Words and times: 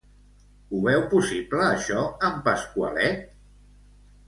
Ho 0.71 0.79
veu 0.87 1.03
possible, 1.11 1.61
això, 1.67 2.07
en 2.31 2.41
Pasqualet? 2.51 3.23